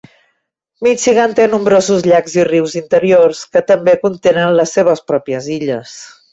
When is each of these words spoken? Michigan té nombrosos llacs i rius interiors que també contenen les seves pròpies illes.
Michigan 0.87 1.35
té 1.39 1.45
nombrosos 1.51 2.07
llacs 2.13 2.35
i 2.41 2.47
rius 2.49 2.75
interiors 2.83 3.43
que 3.53 3.65
també 3.73 3.97
contenen 4.07 4.59
les 4.61 4.77
seves 4.81 5.07
pròpies 5.13 5.55
illes. 5.61 5.97